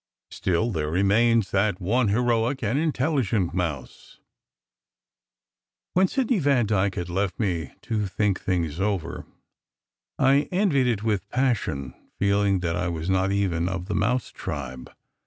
Still, 0.31 0.71
there 0.71 0.89
remains 0.89 1.51
that 1.51 1.79
one 1.79 2.07
heroic 2.07 2.63
and 2.63 2.79
intelligent 2.79 3.53
mouse. 3.53 4.17
When 5.93 6.07
Sidney 6.07 6.39
Vandyke 6.39 6.95
had 6.95 7.07
left 7.07 7.39
me 7.39 7.75
to 7.83 8.07
"think 8.07 8.41
things 8.41 8.79
over," 8.79 9.27
I 10.17 10.49
envied 10.51 10.87
it 10.87 11.03
with 11.03 11.29
passion, 11.29 11.93
feeling 12.17 12.61
that 12.61 12.75
I 12.75 12.87
was 12.87 13.11
not 13.11 13.31
even 13.31 13.69
of 13.69 13.85
the 13.85 13.93
mouse 13.93 14.31
tribe. 14.31 14.91